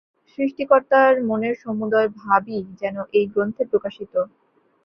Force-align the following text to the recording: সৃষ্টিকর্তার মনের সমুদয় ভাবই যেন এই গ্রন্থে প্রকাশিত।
সৃষ্টিকর্তার 0.31 1.13
মনের 1.29 1.55
সমুদয় 1.63 2.09
ভাবই 2.19 2.59
যেন 2.81 2.95
এই 3.13 3.25
গ্রন্থে 3.33 3.63
প্রকাশিত। 3.71 4.13